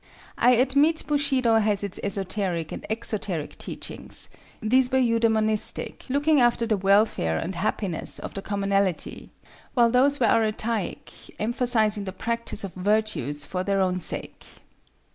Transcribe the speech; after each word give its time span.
I 0.39 0.55
admit 0.55 1.05
Bushido 1.05 1.57
had 1.59 1.83
its 1.83 1.99
esoteric 2.01 2.71
and 2.71 2.87
exoteric 2.89 3.55
teachings; 3.59 4.31
these 4.59 4.91
were 4.91 4.97
eudemonistic, 4.97 6.09
looking 6.09 6.41
after 6.41 6.65
the 6.65 6.75
welfare 6.75 7.37
and 7.37 7.53
happiness 7.53 8.17
of 8.17 8.33
the 8.33 8.41
commonalty, 8.41 9.29
while 9.75 9.91
those 9.91 10.19
were 10.19 10.25
aretaic, 10.25 11.11
emphasizing 11.37 12.05
the 12.05 12.13
practice 12.13 12.63
of 12.63 12.73
virtues 12.73 13.45
for 13.45 13.63
their 13.63 13.79
own 13.79 13.99
sake. 13.99 14.47